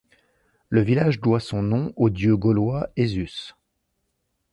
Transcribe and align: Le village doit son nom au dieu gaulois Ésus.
Le 0.69 0.81
village 0.81 1.19
doit 1.19 1.39
son 1.39 1.61
nom 1.61 1.93
au 1.95 2.09
dieu 2.09 2.35
gaulois 2.35 2.89
Ésus. 2.97 3.53